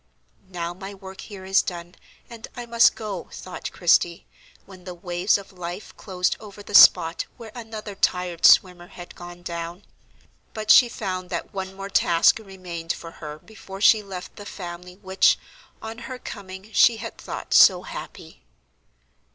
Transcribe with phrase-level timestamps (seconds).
[0.49, 1.93] "Now my work here is done,
[2.27, 4.25] and I must go," thought Christie,
[4.65, 9.43] when the waves of life closed over the spot where another tired swimmer had gone
[9.43, 9.85] down.
[10.55, 14.95] But she found that one more task remained for her before she left the family
[14.95, 15.37] which,
[15.83, 18.41] on her coming, she had thought so happy.